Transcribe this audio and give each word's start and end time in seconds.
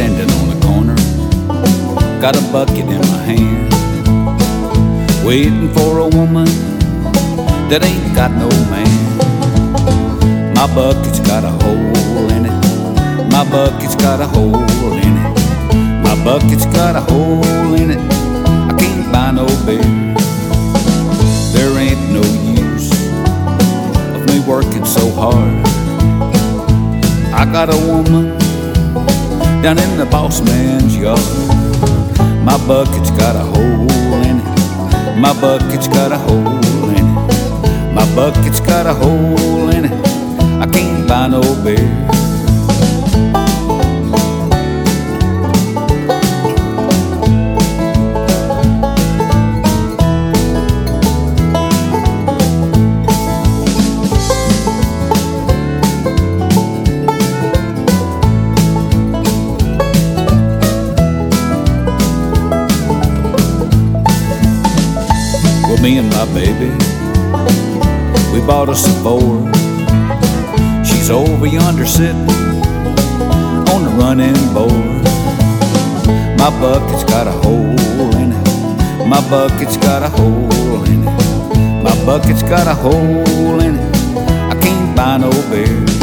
standing 0.00 0.30
on 0.40 0.48
the 0.48 0.66
corner, 0.66 0.96
got 2.22 2.34
a 2.34 2.40
bucket 2.50 2.88
in 2.88 3.00
my 3.12 3.20
hand, 3.20 3.68
waiting 5.26 5.68
for 5.74 5.98
a 5.98 6.08
woman 6.08 6.46
that 7.68 7.84
ain't 7.84 8.14
got 8.14 8.30
no 8.30 8.48
man. 8.72 8.88
My 10.54 10.66
bucket's 10.74 11.20
got 11.20 11.44
a 11.44 11.50
hole 11.50 12.30
in 12.32 12.46
it. 12.46 13.30
My 13.30 13.44
bucket's 13.50 13.94
got 13.96 14.22
a 14.22 14.26
hole 14.26 14.64
in 15.04 15.12
it. 15.20 16.02
My 16.02 16.16
bucket's 16.24 16.64
got 16.64 16.96
a 16.96 17.02
hole 17.02 17.74
in 17.74 17.90
it. 17.90 18.00
I 18.00 18.74
can't 18.80 19.12
buy 19.12 19.32
no 19.32 19.44
beer. 19.66 19.84
There 21.52 21.76
ain't 21.78 22.00
no 22.08 22.24
use 22.56 22.90
of 24.16 24.24
me 24.28 24.40
working 24.48 24.86
so 24.86 25.10
hard. 25.10 25.60
I 27.34 27.44
got 27.52 27.68
a 27.68 27.76
woman 27.86 28.40
down 29.62 29.78
in 29.78 29.98
the 29.98 30.06
boss 30.06 30.40
man's 30.40 30.96
yard. 30.96 31.20
My 32.44 32.56
bucket's 32.66 33.10
got 33.10 33.36
a 33.36 33.40
hole 33.40 34.22
in 34.22 34.38
it. 34.38 35.20
My 35.20 35.38
bucket's 35.38 35.86
got 35.86 36.12
a 36.12 36.18
hole 36.18 36.88
in 36.90 37.06
it. 37.06 37.94
My 37.94 38.06
bucket's 38.14 38.60
got 38.60 38.86
a 38.86 38.94
hole 38.94 39.68
in 39.68 39.84
it. 39.84 40.06
I 40.60 40.66
can't 40.66 41.06
buy 41.06 41.28
no 41.28 41.42
beer. 41.62 42.09
Me 65.82 65.96
and 65.96 66.10
my 66.10 66.26
baby, 66.34 66.70
we 68.32 68.46
bought 68.46 68.68
us 68.68 68.86
a 68.86 69.02
Ford. 69.02 69.54
She's 70.86 71.10
over 71.10 71.46
yonder 71.46 71.86
sitting 71.86 72.28
on 73.72 73.84
the 73.84 73.90
running 73.96 74.34
board. 74.52 75.04
My 76.38 76.50
bucket's 76.60 77.04
got 77.04 77.26
a 77.26 77.32
hole 77.32 78.14
in 78.16 78.32
it. 78.32 79.08
My 79.08 79.20
bucket's 79.30 79.78
got 79.78 80.02
a 80.02 80.10
hole 80.10 80.84
in 80.84 81.02
it. 81.02 81.82
My 81.82 81.94
bucket's 82.04 82.42
got 82.42 82.66
a 82.66 82.74
hole 82.74 83.60
in 83.60 83.76
it. 83.76 83.96
I 84.52 84.58
can't 84.60 84.94
buy 84.94 85.16
no 85.16 85.30
beer. 85.50 85.99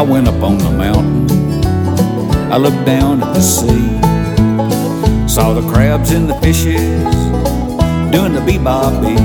I 0.00 0.02
went 0.02 0.28
up 0.28 0.42
on 0.42 0.56
the 0.56 0.70
mountain. 0.70 1.30
I 2.50 2.56
looked 2.56 2.86
down 2.86 3.22
at 3.22 3.34
the 3.34 3.40
sea. 3.42 4.00
Saw 5.28 5.52
the 5.52 5.60
crabs 5.70 6.12
and 6.12 6.26
the 6.26 6.34
fishes 6.36 7.04
doing 8.10 8.32
the 8.32 8.42
bee-bop-bee. 8.46 9.20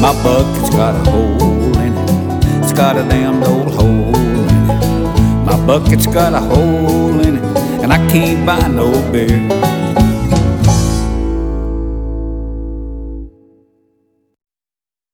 My 0.00 0.12
bucket's 0.24 0.70
got 0.70 0.96
a 0.96 1.10
hole 1.12 1.78
in 1.78 1.92
it. 1.96 2.44
It's 2.60 2.72
got 2.72 2.96
a 2.96 3.08
damned 3.08 3.44
old 3.44 3.72
hole 3.72 4.16
in 4.16 4.48
it. 4.48 5.46
My 5.46 5.64
bucket's 5.64 6.08
got 6.08 6.32
a 6.32 6.40
hole 6.40 7.20
in 7.20 7.36
it, 7.36 7.44
and 7.84 7.92
I 7.92 7.98
can't 8.10 8.44
buy 8.44 8.66
no 8.66 8.90
beer. 9.12 9.73